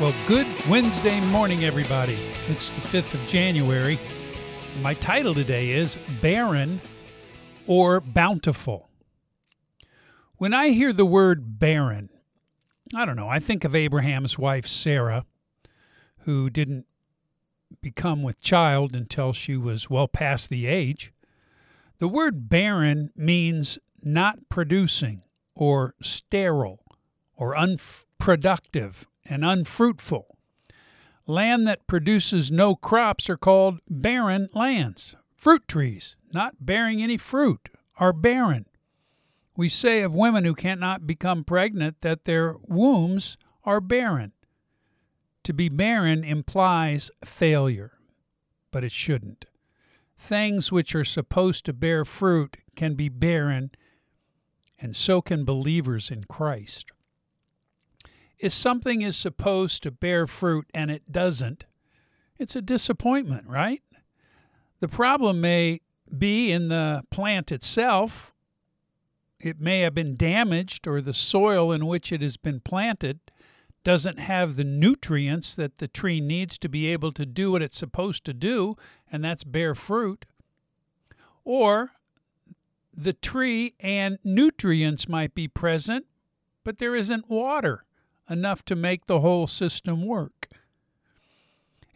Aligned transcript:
Well, 0.00 0.14
good 0.28 0.46
Wednesday 0.68 1.20
morning, 1.20 1.64
everybody. 1.64 2.32
It's 2.46 2.70
the 2.70 2.82
5th 2.82 3.14
of 3.14 3.26
January. 3.26 3.98
My 4.80 4.94
title 4.94 5.34
today 5.34 5.70
is 5.70 5.98
Barren 6.22 6.80
or 7.66 7.98
Bountiful. 8.00 8.90
When 10.36 10.54
I 10.54 10.68
hear 10.68 10.92
the 10.92 11.04
word 11.04 11.58
barren, 11.58 12.10
I 12.94 13.04
don't 13.06 13.16
know, 13.16 13.28
I 13.28 13.40
think 13.40 13.64
of 13.64 13.74
Abraham's 13.74 14.38
wife, 14.38 14.68
Sarah, 14.68 15.26
who 16.18 16.48
didn't 16.48 16.86
become 17.80 18.22
with 18.22 18.38
child 18.38 18.94
until 18.94 19.32
she 19.32 19.56
was 19.56 19.90
well 19.90 20.06
past 20.06 20.48
the 20.48 20.68
age. 20.68 21.12
The 21.98 22.06
word 22.06 22.48
barren 22.48 23.10
means 23.16 23.80
not 24.00 24.48
producing 24.48 25.22
or 25.56 25.96
sterile 26.00 26.84
or 27.34 27.56
unproductive 27.56 29.08
and 29.28 29.44
unfruitful. 29.44 30.38
Land 31.26 31.66
that 31.66 31.86
produces 31.86 32.50
no 32.50 32.74
crops 32.74 33.28
are 33.28 33.36
called 33.36 33.80
barren 33.88 34.48
lands. 34.54 35.14
Fruit 35.36 35.68
trees 35.68 36.16
not 36.32 36.54
bearing 36.60 37.02
any 37.02 37.16
fruit 37.16 37.68
are 37.98 38.12
barren. 38.12 38.66
We 39.56 39.68
say 39.68 40.02
of 40.02 40.14
women 40.14 40.44
who 40.44 40.54
cannot 40.54 41.06
become 41.06 41.44
pregnant 41.44 42.00
that 42.00 42.24
their 42.24 42.54
wombs 42.62 43.36
are 43.64 43.80
barren. 43.80 44.32
To 45.44 45.52
be 45.52 45.68
barren 45.68 46.24
implies 46.24 47.10
failure, 47.24 47.98
but 48.70 48.84
it 48.84 48.92
shouldn't. 48.92 49.46
Things 50.16 50.72
which 50.72 50.94
are 50.94 51.04
supposed 51.04 51.64
to 51.66 51.72
bear 51.72 52.04
fruit 52.04 52.58
can 52.76 52.94
be 52.94 53.08
barren, 53.08 53.70
and 54.78 54.94
so 54.96 55.20
can 55.20 55.44
believers 55.44 56.10
in 56.10 56.24
Christ 56.24 56.92
if 58.38 58.52
something 58.52 59.02
is 59.02 59.16
supposed 59.16 59.82
to 59.82 59.90
bear 59.90 60.26
fruit 60.26 60.66
and 60.72 60.90
it 60.90 61.10
doesn't, 61.10 61.66
it's 62.38 62.54
a 62.54 62.62
disappointment, 62.62 63.46
right? 63.48 63.82
The 64.80 64.88
problem 64.88 65.40
may 65.40 65.80
be 66.16 66.52
in 66.52 66.68
the 66.68 67.02
plant 67.10 67.50
itself. 67.50 68.32
It 69.40 69.60
may 69.60 69.80
have 69.80 69.94
been 69.94 70.14
damaged, 70.14 70.86
or 70.86 71.00
the 71.00 71.14
soil 71.14 71.72
in 71.72 71.86
which 71.86 72.12
it 72.12 72.22
has 72.22 72.36
been 72.36 72.60
planted 72.60 73.20
doesn't 73.84 74.18
have 74.18 74.56
the 74.56 74.64
nutrients 74.64 75.54
that 75.54 75.78
the 75.78 75.88
tree 75.88 76.20
needs 76.20 76.58
to 76.58 76.68
be 76.68 76.86
able 76.86 77.12
to 77.12 77.24
do 77.24 77.52
what 77.52 77.62
it's 77.62 77.78
supposed 77.78 78.24
to 78.24 78.34
do, 78.34 78.76
and 79.10 79.24
that's 79.24 79.44
bear 79.44 79.74
fruit. 79.74 80.26
Or 81.44 81.92
the 82.92 83.12
tree 83.12 83.74
and 83.80 84.18
nutrients 84.22 85.08
might 85.08 85.34
be 85.34 85.48
present, 85.48 86.06
but 86.64 86.78
there 86.78 86.94
isn't 86.94 87.30
water 87.30 87.84
enough 88.28 88.64
to 88.66 88.76
make 88.76 89.06
the 89.06 89.20
whole 89.20 89.46
system 89.46 90.04
work. 90.04 90.48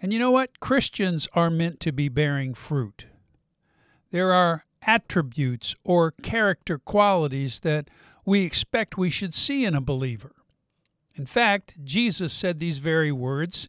And 0.00 0.12
you 0.12 0.18
know 0.18 0.30
what? 0.30 0.60
Christians 0.60 1.28
are 1.34 1.50
meant 1.50 1.78
to 1.80 1.92
be 1.92 2.08
bearing 2.08 2.54
fruit. 2.54 3.06
There 4.10 4.32
are 4.32 4.64
attributes 4.82 5.74
or 5.84 6.10
character 6.10 6.78
qualities 6.78 7.60
that 7.60 7.88
we 8.24 8.44
expect 8.44 8.98
we 8.98 9.10
should 9.10 9.34
see 9.34 9.64
in 9.64 9.74
a 9.74 9.80
believer. 9.80 10.32
In 11.14 11.26
fact, 11.26 11.76
Jesus 11.84 12.32
said 12.32 12.58
these 12.58 12.78
very 12.78 13.12
words 13.12 13.68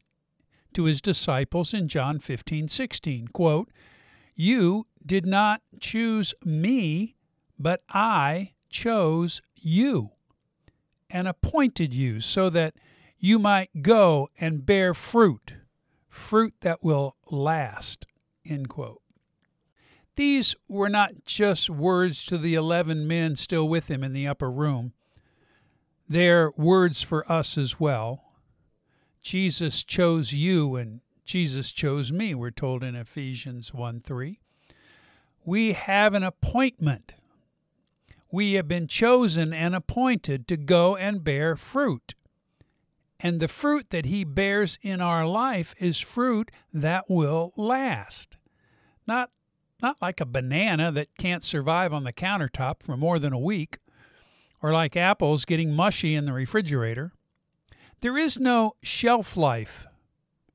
to 0.74 0.86
his 0.86 1.02
disciples 1.02 1.74
in 1.74 1.88
John 1.88 2.20
15, 2.20 2.68
16, 2.68 3.28
quote, 3.28 3.70
You 4.36 4.88
did 5.06 5.26
not 5.26 5.62
choose 5.80 6.34
me, 6.44 7.16
but 7.60 7.84
I 7.90 8.54
chose 8.70 9.42
you 9.56 10.12
and 11.14 11.28
appointed 11.28 11.94
you 11.94 12.20
so 12.20 12.50
that 12.50 12.74
you 13.20 13.40
might 13.40 13.84
go 13.84 14.30
and 14.40 14.66
bear 14.66 14.94
fruit, 14.94 15.54
fruit 16.10 16.56
that 16.62 16.84
will 16.84 17.16
last. 17.32 18.06
End 18.46 18.68
quote. 18.68 19.02
These 20.16 20.56
were 20.68 20.90
not 20.90 21.26
just 21.26 21.70
words 21.70 22.26
to 22.26 22.38
the 22.38 22.56
11 22.56 23.08
men 23.08 23.36
still 23.36 23.68
with 23.68 23.90
him 23.90 24.04
in 24.04 24.12
the 24.12 24.28
upper 24.28 24.52
room. 24.52 24.94
They're 26.10 26.52
words 26.58 27.02
for 27.02 27.32
us 27.32 27.58
as 27.58 27.80
well. 27.80 28.34
Jesus 29.22 29.84
chose 29.84 30.34
you 30.34 30.76
and 30.76 31.00
Jesus 31.26 31.72
chose 31.72 32.12
me, 32.12 32.36
we're 32.36 32.52
told 32.52 32.84
in 32.84 32.96
Ephesians 32.96 33.74
1 33.74 34.02
3. 34.02 34.40
We 35.46 35.74
have 35.74 36.14
an 36.14 36.24
appointment 36.24 37.16
we 38.34 38.54
have 38.54 38.68
been 38.68 38.88
chosen 38.88 39.54
and 39.54 39.76
appointed 39.76 40.48
to 40.48 40.58
go 40.58 40.96
and 40.96 41.24
bear 41.24 41.56
fruit. 41.56 42.16
And 43.20 43.40
the 43.40 43.48
fruit 43.48 43.92
that 43.92 44.06
He 44.06 44.24
bears 44.24 44.80
in 44.82 45.02
our 45.02 45.28
life 45.28 45.76
is 45.80 46.00
fruit 46.00 46.50
that 46.74 47.08
will 47.08 47.54
last. 47.56 48.38
Not, 49.06 49.30
not 49.84 49.98
like 50.02 50.20
a 50.20 50.26
banana 50.26 50.92
that 50.94 51.16
can't 51.16 51.44
survive 51.44 51.94
on 51.94 52.06
the 52.06 52.12
countertop 52.12 52.82
for 52.82 52.98
more 52.98 53.20
than 53.20 53.34
a 53.34 53.40
week, 53.40 53.78
or 54.64 54.74
like 54.74 54.98
apples 54.98 55.46
getting 55.46 55.72
mushy 55.72 56.16
in 56.16 56.26
the 56.26 56.34
refrigerator. 56.34 57.12
There 58.02 58.18
is 58.18 58.40
no 58.40 58.74
shelf 58.82 59.38
life 59.38 59.86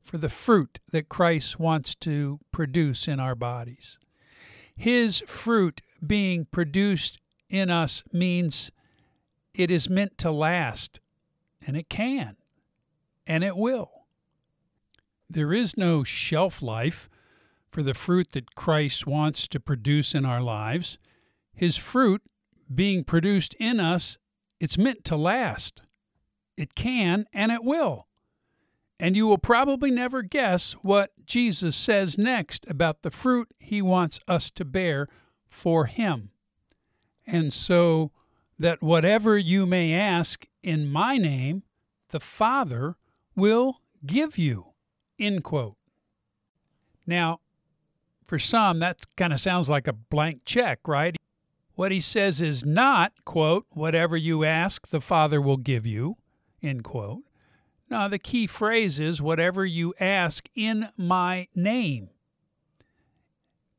for 0.02 0.18
the 0.18 0.28
fruit 0.28 0.80
that 0.90 1.08
Christ 1.08 1.60
wants 1.60 1.94
to 1.94 2.40
produce 2.50 3.06
in 3.06 3.20
our 3.20 3.36
bodies. 3.36 3.98
His 4.74 5.22
fruit 5.28 5.80
being 6.04 6.44
produced 6.50 7.20
in 7.48 7.70
us 7.70 8.02
means 8.12 8.70
it 9.54 9.70
is 9.70 9.90
meant 9.90 10.18
to 10.18 10.30
last, 10.30 11.00
and 11.66 11.76
it 11.76 11.88
can, 11.88 12.36
and 13.26 13.42
it 13.42 13.56
will. 13.56 13.90
There 15.28 15.52
is 15.52 15.76
no 15.76 16.04
shelf 16.04 16.62
life 16.62 17.08
for 17.70 17.82
the 17.82 17.94
fruit 17.94 18.32
that 18.32 18.54
Christ 18.54 19.06
wants 19.06 19.46
to 19.48 19.60
produce 19.60 20.14
in 20.14 20.24
our 20.24 20.40
lives. 20.40 20.98
His 21.54 21.76
fruit 21.76 22.22
being 22.74 23.04
produced 23.04 23.54
in 23.58 23.80
us, 23.80 24.18
it's 24.60 24.78
meant 24.78 25.04
to 25.04 25.16
last. 25.16 25.82
It 26.56 26.74
can 26.74 27.26
and 27.32 27.52
it 27.52 27.62
will. 27.62 28.06
And 29.00 29.16
you 29.16 29.26
will 29.26 29.38
probably 29.38 29.90
never 29.90 30.22
guess 30.22 30.72
what 30.82 31.12
Jesus 31.24 31.76
says 31.76 32.18
next 32.18 32.66
about 32.68 33.02
the 33.02 33.10
fruit 33.10 33.48
he 33.58 33.80
wants 33.80 34.18
us 34.26 34.50
to 34.52 34.64
bear 34.64 35.06
for 35.48 35.86
him. 35.86 36.30
And 37.30 37.52
so 37.52 38.10
that 38.58 38.82
whatever 38.82 39.36
you 39.36 39.66
may 39.66 39.92
ask 39.92 40.46
in 40.62 40.88
my 40.88 41.18
name, 41.18 41.62
the 42.08 42.20
Father 42.20 42.96
will 43.36 43.82
give 44.04 44.38
you. 44.38 44.72
End 45.18 45.44
quote. 45.44 45.76
Now, 47.06 47.40
for 48.26 48.38
some, 48.38 48.78
that 48.80 49.02
kind 49.16 49.32
of 49.32 49.40
sounds 49.40 49.68
like 49.68 49.86
a 49.86 49.92
blank 49.92 50.42
check, 50.44 50.80
right? 50.86 51.16
What 51.74 51.92
he 51.92 52.00
says 52.00 52.40
is 52.42 52.64
not, 52.64 53.12
quote, 53.24 53.66
whatever 53.70 54.16
you 54.16 54.44
ask, 54.44 54.88
the 54.88 55.00
Father 55.00 55.40
will 55.40 55.56
give 55.58 55.86
you, 55.86 56.16
end 56.62 56.82
quote. 56.82 57.22
Now, 57.90 58.08
the 58.08 58.18
key 58.18 58.46
phrase 58.46 58.98
is 58.98 59.22
whatever 59.22 59.64
you 59.64 59.94
ask 60.00 60.48
in 60.54 60.88
my 60.96 61.48
name, 61.54 62.08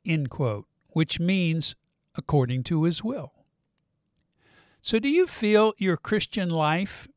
end 0.05 0.29
quote, 0.29 0.65
which 0.89 1.19
means 1.19 1.75
according 2.15 2.63
to 2.63 2.83
his 2.83 3.03
will. 3.03 3.33
So, 4.81 4.99
do 4.99 5.09
you 5.09 5.27
feel 5.27 5.73
your 5.77 5.97
Christian 5.97 6.49
life 6.49 7.07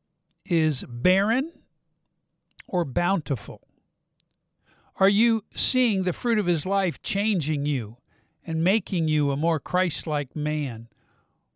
is 0.45 0.83
barren 0.87 1.51
or 2.67 2.83
bountiful? 2.83 3.61
Are 4.97 5.09
you 5.09 5.43
seeing 5.55 6.03
the 6.03 6.13
fruit 6.13 6.37
of 6.37 6.45
his 6.45 6.65
life 6.65 7.01
changing 7.01 7.65
you 7.65 7.97
and 8.45 8.63
making 8.63 9.07
you 9.07 9.31
a 9.31 9.37
more 9.37 9.59
Christ 9.59 10.05
like 10.05 10.35
man? 10.35 10.89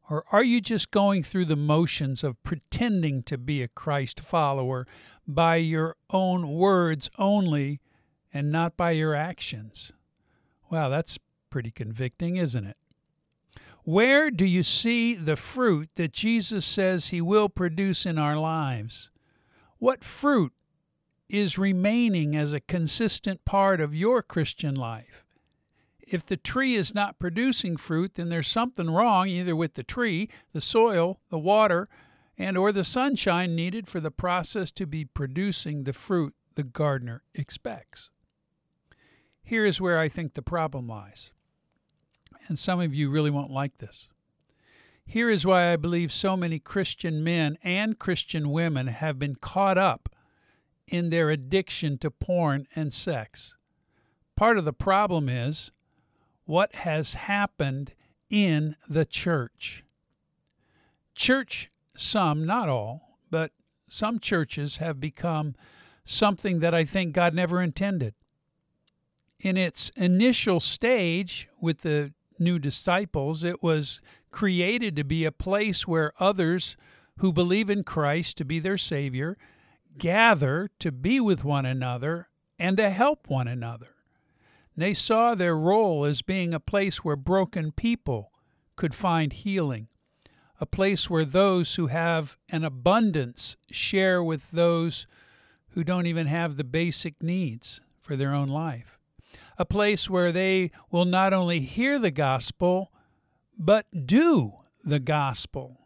Or 0.09 0.23
are 0.31 0.43
you 0.43 0.61
just 0.61 0.89
going 0.91 1.21
through 1.21 1.45
the 1.45 1.57
motions 1.57 2.23
of 2.23 2.41
pretending 2.41 3.23
to 3.23 3.37
be 3.37 3.61
a 3.61 3.67
Christ 3.67 4.21
follower 4.21 4.87
by 5.27 5.57
your 5.57 5.97
own 6.09 6.49
words 6.49 7.09
only 7.17 7.81
and 8.33 8.49
not 8.49 8.77
by 8.77 8.91
your 8.91 9.13
actions? 9.13 9.91
Wow, 10.71 10.87
that's 10.87 11.19
pretty 11.49 11.71
convicting, 11.71 12.37
isn't 12.37 12.65
it? 12.65 12.77
Where 13.87 14.29
do 14.29 14.45
you 14.45 14.63
see 14.63 15.13
the 15.13 15.37
fruit 15.37 15.91
that 15.95 16.11
Jesus 16.11 16.65
says 16.65 17.07
he 17.07 17.21
will 17.21 17.47
produce 17.47 18.05
in 18.05 18.17
our 18.17 18.35
lives? 18.37 19.09
What 19.77 20.03
fruit 20.03 20.51
is 21.29 21.57
remaining 21.57 22.35
as 22.35 22.51
a 22.51 22.59
consistent 22.59 23.45
part 23.45 23.79
of 23.79 23.95
your 23.95 24.21
Christian 24.21 24.75
life? 24.75 25.23
If 26.01 26.25
the 26.25 26.35
tree 26.35 26.75
is 26.75 26.93
not 26.93 27.17
producing 27.17 27.77
fruit, 27.77 28.15
then 28.15 28.27
there's 28.27 28.49
something 28.49 28.89
wrong 28.89 29.29
either 29.29 29.55
with 29.55 29.75
the 29.75 29.83
tree, 29.83 30.27
the 30.51 30.59
soil, 30.59 31.21
the 31.29 31.39
water, 31.39 31.87
and 32.37 32.57
or 32.57 32.73
the 32.73 32.83
sunshine 32.83 33.55
needed 33.55 33.87
for 33.87 34.01
the 34.01 34.11
process 34.11 34.69
to 34.73 34.85
be 34.85 35.05
producing 35.05 35.85
the 35.85 35.93
fruit 35.93 36.35
the 36.55 36.63
gardener 36.63 37.23
expects. 37.33 38.09
Here 39.41 39.65
is 39.65 39.79
where 39.79 39.97
I 39.97 40.09
think 40.09 40.33
the 40.33 40.41
problem 40.41 40.89
lies 40.89 41.31
and 42.47 42.57
some 42.57 42.79
of 42.79 42.93
you 42.93 43.09
really 43.09 43.29
won't 43.29 43.51
like 43.51 43.77
this. 43.77 44.09
Here 45.05 45.29
is 45.29 45.45
why 45.45 45.71
I 45.71 45.77
believe 45.77 46.11
so 46.11 46.35
many 46.35 46.59
Christian 46.59 47.23
men 47.23 47.57
and 47.63 47.97
Christian 47.97 48.51
women 48.51 48.87
have 48.87 49.17
been 49.17 49.35
caught 49.35 49.77
up 49.77 50.09
in 50.87 51.09
their 51.09 51.29
addiction 51.29 51.97
to 51.99 52.11
porn 52.11 52.67
and 52.75 52.93
sex. 52.93 53.55
Part 54.35 54.57
of 54.57 54.65
the 54.65 54.73
problem 54.73 55.29
is 55.29 55.71
what 56.45 56.75
has 56.75 57.13
happened 57.13 57.93
in 58.29 58.75
the 58.87 59.05
church. 59.05 59.83
Church, 61.15 61.71
some, 61.95 62.45
not 62.45 62.69
all, 62.69 63.17
but 63.31 63.51
some 63.89 64.19
churches 64.19 64.77
have 64.77 64.99
become 64.99 65.55
something 66.05 66.59
that 66.59 66.73
I 66.73 66.85
think 66.85 67.13
God 67.13 67.33
never 67.33 67.61
intended. 67.61 68.13
In 69.39 69.57
its 69.57 69.89
initial 69.95 70.59
stage 70.59 71.47
with 71.59 71.81
the 71.81 72.13
new 72.39 72.59
disciples, 72.59 73.43
it 73.43 73.61
was 73.63 74.01
created 74.31 74.95
to 74.95 75.03
be 75.03 75.25
a 75.25 75.31
place 75.31 75.87
where 75.87 76.13
others 76.19 76.77
who 77.17 77.33
believe 77.33 77.69
in 77.69 77.83
Christ 77.83 78.37
to 78.37 78.45
be 78.45 78.59
their 78.59 78.77
Savior 78.77 79.37
gather 79.97 80.69
to 80.79 80.91
be 80.91 81.19
with 81.19 81.43
one 81.43 81.65
another 81.65 82.29
and 82.59 82.77
to 82.77 82.89
help 82.89 83.29
one 83.29 83.47
another. 83.47 83.95
They 84.75 84.93
saw 84.93 85.33
their 85.33 85.57
role 85.57 86.05
as 86.05 86.21
being 86.21 86.53
a 86.53 86.59
place 86.59 87.03
where 87.03 87.15
broken 87.15 87.71
people 87.71 88.31
could 88.75 88.93
find 88.93 89.33
healing, 89.33 89.87
a 90.61 90.67
place 90.67 91.09
where 91.09 91.25
those 91.25 91.75
who 91.75 91.87
have 91.87 92.37
an 92.49 92.63
abundance 92.63 93.57
share 93.71 94.23
with 94.23 94.51
those 94.51 95.07
who 95.69 95.83
don't 95.83 96.05
even 96.05 96.27
have 96.27 96.57
the 96.57 96.63
basic 96.63 97.21
needs 97.21 97.81
for 97.99 98.15
their 98.15 98.33
own 98.33 98.49
life, 98.49 98.96
a 99.57 99.65
place 99.65 100.09
where 100.09 100.31
they 100.31 100.71
will 100.91 101.05
not 101.05 101.33
only 101.33 101.59
hear 101.61 101.99
the 101.99 102.11
gospel, 102.11 102.91
but 103.57 103.87
do 104.05 104.53
the 104.83 104.99
gospel 104.99 105.77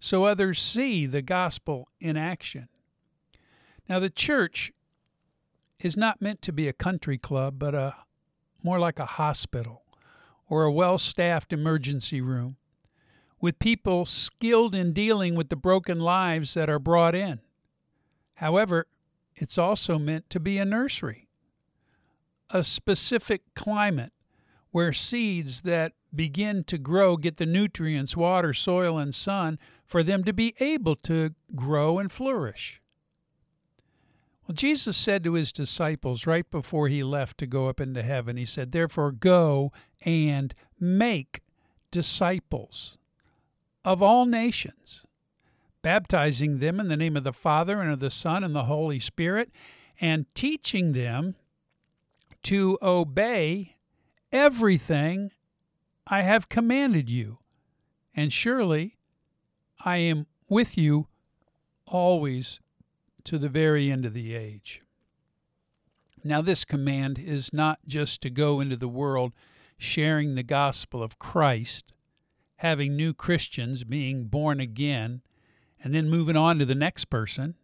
so 0.00 0.24
others 0.24 0.60
see 0.60 1.04
the 1.04 1.22
gospel 1.22 1.88
in 2.00 2.16
action. 2.16 2.68
Now, 3.88 4.00
the 4.00 4.10
church 4.10 4.72
is 5.78 5.96
not 5.96 6.22
meant 6.22 6.40
to 6.42 6.52
be 6.52 6.66
a 6.66 6.72
country 6.72 7.18
club, 7.18 7.58
but 7.58 7.74
a 7.74 7.94
more 8.64 8.78
like 8.78 8.98
a 8.98 9.04
hospital 9.04 9.82
or 10.48 10.64
a 10.64 10.72
well 10.72 10.98
staffed 10.98 11.52
emergency 11.52 12.20
room 12.20 12.56
with 13.40 13.58
people 13.58 14.04
skilled 14.04 14.74
in 14.74 14.92
dealing 14.92 15.34
with 15.34 15.48
the 15.48 15.56
broken 15.56 16.00
lives 16.00 16.54
that 16.54 16.68
are 16.68 16.78
brought 16.78 17.14
in. 17.14 17.40
However, 18.34 18.86
it's 19.34 19.58
also 19.58 19.98
meant 19.98 20.28
to 20.30 20.40
be 20.40 20.58
a 20.58 20.64
nursery, 20.64 21.28
a 22.50 22.64
specific 22.64 23.42
climate 23.54 24.12
where 24.70 24.92
seeds 24.92 25.62
that 25.62 25.92
begin 26.14 26.64
to 26.64 26.78
grow 26.78 27.16
get 27.16 27.36
the 27.36 27.46
nutrients, 27.46 28.16
water, 28.16 28.52
soil, 28.52 28.98
and 28.98 29.14
sun 29.14 29.58
for 29.84 30.02
them 30.02 30.24
to 30.24 30.32
be 30.32 30.54
able 30.60 30.96
to 30.96 31.34
grow 31.54 31.98
and 31.98 32.10
flourish. 32.10 32.80
Well, 34.46 34.54
Jesus 34.54 34.96
said 34.96 35.22
to 35.24 35.34
his 35.34 35.52
disciples 35.52 36.26
right 36.26 36.48
before 36.50 36.88
he 36.88 37.02
left 37.02 37.38
to 37.38 37.46
go 37.46 37.68
up 37.68 37.80
into 37.80 38.02
heaven, 38.02 38.36
He 38.36 38.44
said, 38.44 38.72
Therefore, 38.72 39.12
go 39.12 39.72
and 40.04 40.54
make 40.78 41.40
disciples 41.90 42.98
of 43.84 44.02
all 44.02 44.26
nations, 44.26 45.02
baptizing 45.82 46.58
them 46.58 46.80
in 46.80 46.88
the 46.88 46.96
name 46.96 47.16
of 47.16 47.24
the 47.24 47.32
Father 47.32 47.80
and 47.80 47.92
of 47.92 48.00
the 48.00 48.10
Son 48.10 48.42
and 48.42 48.54
the 48.54 48.64
Holy 48.64 48.98
Spirit, 48.98 49.50
and 50.00 50.26
teaching 50.34 50.92
them 50.92 51.36
to 52.44 52.78
obey 52.82 53.76
everything 54.32 55.30
I 56.06 56.22
have 56.22 56.48
commanded 56.48 57.10
you. 57.10 57.38
And 58.14 58.32
surely 58.32 58.98
I 59.84 59.98
am 59.98 60.26
with 60.48 60.76
you 60.76 61.06
always 61.86 62.60
to 63.24 63.38
the 63.38 63.48
very 63.48 63.90
end 63.90 64.04
of 64.04 64.14
the 64.14 64.34
age. 64.34 64.82
Now, 66.22 66.42
this 66.42 66.64
command 66.64 67.18
is 67.18 67.52
not 67.52 67.78
just 67.86 68.20
to 68.22 68.30
go 68.30 68.60
into 68.60 68.76
the 68.76 68.88
world 68.88 69.32
sharing 69.78 70.34
the 70.34 70.42
gospel 70.42 71.02
of 71.02 71.18
Christ, 71.18 71.94
having 72.56 72.94
new 72.94 73.14
Christians 73.14 73.84
being 73.84 74.24
born 74.24 74.60
again, 74.60 75.22
and 75.82 75.94
then 75.94 76.10
moving 76.10 76.36
on 76.36 76.58
to 76.58 76.66
the 76.66 76.74
next 76.74 77.06
person. 77.06 77.54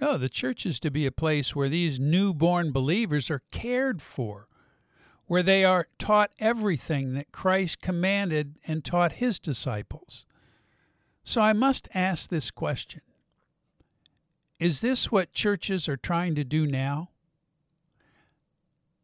No, 0.00 0.18
the 0.18 0.28
church 0.28 0.66
is 0.66 0.80
to 0.80 0.90
be 0.90 1.06
a 1.06 1.12
place 1.12 1.54
where 1.54 1.68
these 1.68 2.00
newborn 2.00 2.72
believers 2.72 3.30
are 3.30 3.42
cared 3.50 4.02
for, 4.02 4.48
where 5.26 5.42
they 5.42 5.64
are 5.64 5.88
taught 5.98 6.32
everything 6.38 7.14
that 7.14 7.32
Christ 7.32 7.80
commanded 7.80 8.56
and 8.66 8.84
taught 8.84 9.12
his 9.12 9.38
disciples. 9.38 10.26
So 11.22 11.40
I 11.40 11.52
must 11.52 11.88
ask 11.94 12.28
this 12.28 12.50
question 12.50 13.00
Is 14.58 14.80
this 14.80 15.10
what 15.10 15.32
churches 15.32 15.88
are 15.88 15.96
trying 15.96 16.34
to 16.34 16.44
do 16.44 16.66
now? 16.66 17.10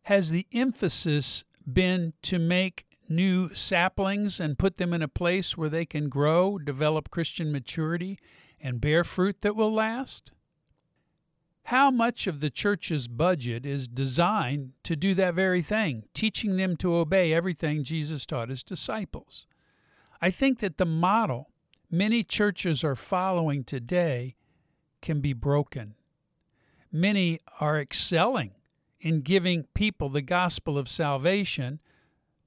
Has 0.02 0.30
the 0.30 0.46
emphasis 0.52 1.44
been 1.72 2.14
to 2.22 2.38
make 2.38 2.86
new 3.08 3.54
saplings 3.54 4.40
and 4.40 4.58
put 4.58 4.76
them 4.76 4.92
in 4.92 5.02
a 5.02 5.08
place 5.08 5.56
where 5.56 5.68
they 5.68 5.84
can 5.84 6.08
grow, 6.08 6.58
develop 6.58 7.10
Christian 7.10 7.52
maturity, 7.52 8.18
and 8.60 8.80
bear 8.80 9.04
fruit 9.04 9.40
that 9.40 9.56
will 9.56 9.72
last? 9.72 10.32
How 11.64 11.90
much 11.90 12.26
of 12.26 12.40
the 12.40 12.50
church's 12.50 13.06
budget 13.06 13.64
is 13.64 13.86
designed 13.86 14.72
to 14.82 14.96
do 14.96 15.14
that 15.14 15.34
very 15.34 15.62
thing, 15.62 16.04
teaching 16.14 16.56
them 16.56 16.76
to 16.78 16.94
obey 16.94 17.32
everything 17.32 17.84
Jesus 17.84 18.26
taught 18.26 18.48
his 18.48 18.62
disciples? 18.62 19.46
I 20.20 20.30
think 20.30 20.58
that 20.60 20.78
the 20.78 20.86
model 20.86 21.50
many 21.90 22.22
churches 22.22 22.84
are 22.84 22.96
following 22.96 23.64
today 23.64 24.36
can 25.00 25.20
be 25.20 25.32
broken. 25.32 25.94
Many 26.92 27.40
are 27.60 27.80
excelling 27.80 28.52
in 29.00 29.22
giving 29.22 29.64
people 29.74 30.08
the 30.08 30.22
gospel 30.22 30.76
of 30.76 30.88
salvation, 30.88 31.80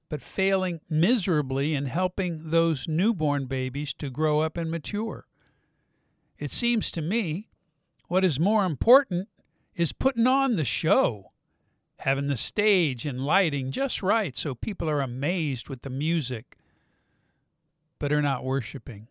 but 0.08 0.22
failing 0.22 0.80
miserably 0.88 1.74
in 1.74 1.86
helping 1.86 2.50
those 2.50 2.86
newborn 2.86 3.46
babies 3.46 3.92
to 3.94 4.10
grow 4.10 4.40
up 4.40 4.56
and 4.56 4.70
mature. 4.70 5.26
It 6.38 6.50
seems 6.50 6.90
to 6.92 7.02
me 7.02 7.48
what 8.14 8.24
is 8.24 8.38
more 8.38 8.64
important 8.64 9.28
is 9.74 9.92
putting 9.92 10.28
on 10.28 10.54
the 10.54 10.64
show, 10.64 11.32
having 11.98 12.28
the 12.28 12.36
stage 12.36 13.04
and 13.04 13.26
lighting 13.26 13.72
just 13.72 14.04
right 14.04 14.38
so 14.38 14.54
people 14.54 14.88
are 14.88 15.00
amazed 15.00 15.68
with 15.68 15.82
the 15.82 15.90
music, 15.90 16.56
but 17.98 18.12
are 18.12 18.22
not 18.22 18.44
worshiping. 18.44 19.08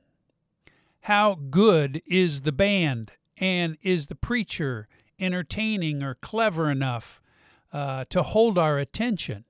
How 1.01 1.35
good 1.35 2.01
is 2.05 2.43
the 2.43 2.53
band 2.53 3.11
and 3.37 3.75
is 3.81 4.07
the 4.07 4.15
preacher 4.15 4.87
entertaining 5.19 6.01
or 6.01 6.15
clever 6.15 6.71
enough 6.71 7.19
uh, 7.73 8.05
to 8.07 8.23
hold 8.23 8.57
our 8.57 8.77
attention, 8.77 9.43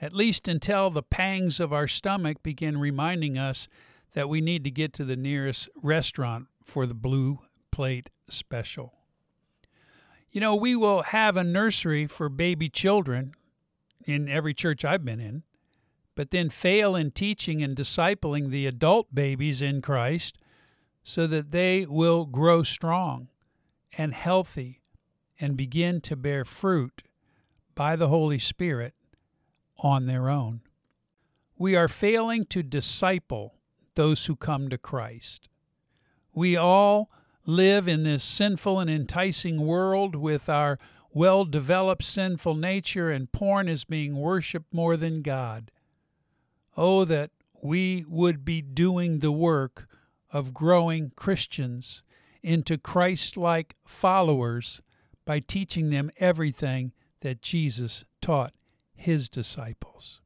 at 0.00 0.12
least 0.12 0.48
until 0.48 0.90
the 0.90 1.04
pangs 1.04 1.60
of 1.60 1.72
our 1.72 1.86
stomach 1.86 2.42
begin 2.42 2.78
reminding 2.78 3.38
us 3.38 3.68
that 4.14 4.28
we 4.28 4.40
need 4.40 4.64
to 4.64 4.72
get 4.72 4.92
to 4.94 5.04
the 5.04 5.14
nearest 5.14 5.68
restaurant 5.84 6.48
for 6.64 6.84
the 6.84 6.94
blue 6.94 7.38
plate 7.70 8.10
special. 8.32 8.94
You 10.30 10.40
know, 10.40 10.54
we 10.54 10.74
will 10.74 11.02
have 11.02 11.36
a 11.36 11.44
nursery 11.44 12.06
for 12.06 12.28
baby 12.28 12.68
children 12.68 13.34
in 14.04 14.28
every 14.28 14.54
church 14.54 14.84
I've 14.84 15.04
been 15.04 15.20
in, 15.20 15.42
but 16.14 16.30
then 16.30 16.48
fail 16.48 16.96
in 16.96 17.10
teaching 17.10 17.62
and 17.62 17.76
discipling 17.76 18.50
the 18.50 18.66
adult 18.66 19.14
babies 19.14 19.62
in 19.62 19.82
Christ 19.82 20.38
so 21.04 21.26
that 21.26 21.50
they 21.50 21.86
will 21.86 22.26
grow 22.26 22.62
strong 22.62 23.28
and 23.96 24.14
healthy 24.14 24.80
and 25.40 25.56
begin 25.56 26.00
to 26.00 26.16
bear 26.16 26.44
fruit 26.44 27.02
by 27.74 27.96
the 27.96 28.08
Holy 28.08 28.38
Spirit 28.38 28.94
on 29.78 30.06
their 30.06 30.28
own. 30.28 30.60
We 31.58 31.76
are 31.76 31.88
failing 31.88 32.46
to 32.46 32.62
disciple 32.62 33.54
those 33.94 34.26
who 34.26 34.36
come 34.36 34.68
to 34.68 34.78
Christ. 34.78 35.48
We 36.32 36.56
all 36.56 37.10
live 37.46 37.88
in 37.88 38.02
this 38.02 38.22
sinful 38.22 38.78
and 38.78 38.90
enticing 38.90 39.66
world 39.66 40.14
with 40.14 40.48
our 40.48 40.78
well 41.12 41.44
developed 41.44 42.04
sinful 42.04 42.54
nature, 42.54 43.10
and 43.10 43.32
porn 43.32 43.68
is 43.68 43.84
being 43.84 44.16
worshiped 44.16 44.72
more 44.72 44.96
than 44.96 45.22
God. 45.22 45.70
Oh, 46.76 47.04
that 47.04 47.30
we 47.60 48.04
would 48.08 48.44
be 48.44 48.62
doing 48.62 49.18
the 49.18 49.32
work 49.32 49.88
of 50.32 50.54
growing 50.54 51.12
Christians 51.16 52.02
into 52.42 52.78
Christ 52.78 53.36
like 53.36 53.74
followers 53.86 54.80
by 55.24 55.38
teaching 55.38 55.90
them 55.90 56.10
everything 56.16 56.92
that 57.20 57.42
Jesus 57.42 58.04
taught 58.20 58.54
his 58.94 59.28
disciples. 59.28 60.20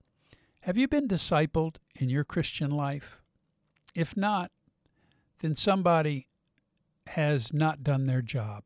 Have 0.60 0.78
you 0.78 0.88
been 0.88 1.08
discipled 1.08 1.76
in 1.94 2.08
your 2.08 2.24
Christian 2.24 2.70
life? 2.70 3.18
If 3.94 4.16
not, 4.16 4.50
then 5.40 5.56
somebody 5.56 6.28
has 7.08 7.52
not 7.52 7.82
done 7.84 8.06
their 8.06 8.22
job. 8.22 8.64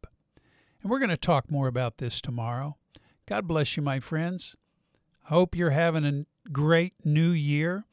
And 0.82 0.90
we're 0.90 0.98
going 0.98 1.10
to 1.10 1.16
talk 1.16 1.50
more 1.50 1.68
about 1.68 1.98
this 1.98 2.20
tomorrow. 2.20 2.76
God 3.26 3.46
bless 3.46 3.76
you, 3.76 3.82
my 3.82 4.00
friends. 4.00 4.56
I 5.26 5.34
hope 5.34 5.54
you're 5.54 5.70
having 5.70 6.04
a 6.04 6.24
great 6.50 6.94
new 7.04 7.30
year. 7.30 7.84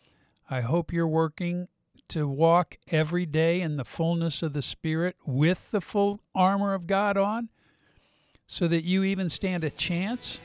I 0.50 0.62
hope 0.62 0.94
you're 0.94 1.08
working 1.08 1.68
to 2.10 2.28
walk 2.28 2.78
every 2.90 3.26
day 3.26 3.60
in 3.60 3.76
the 3.76 3.84
fullness 3.84 4.42
of 4.42 4.54
the 4.54 4.62
Spirit 4.62 5.18
with 5.26 5.72
the 5.72 5.82
full 5.82 6.22
armor 6.34 6.74
of 6.74 6.88
God 6.88 7.18
on. 7.18 7.50
so 8.48 8.68
that 8.70 8.86
you 8.86 9.04
even 9.04 9.30
stand 9.30 9.64
a 9.66 9.70
chance 9.70 10.40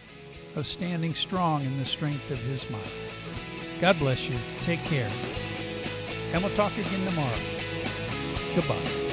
of 0.57 0.67
standing 0.67 1.15
strong 1.15 1.63
in 1.65 1.79
the 1.79 1.87
strength 1.87 2.29
of 2.31 2.39
His 2.39 2.69
might. 2.69 2.81
God 3.81 3.99
bless 3.99 4.29
you. 4.29 4.37
Take 4.63 4.83
care. 4.85 5.11
And 6.33 6.43
we'll 6.43 6.55
talk 6.55 6.73
again 6.73 7.05
tomorrow. 7.05 7.39
Goodbye. 8.55 9.12